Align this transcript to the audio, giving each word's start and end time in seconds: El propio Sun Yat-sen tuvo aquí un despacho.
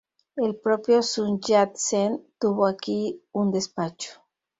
El 0.43 0.53
propio 0.61 1.03
Sun 1.03 1.39
Yat-sen 1.41 2.25
tuvo 2.39 2.65
aquí 2.65 3.21
un 3.33 3.51
despacho. 3.51 4.19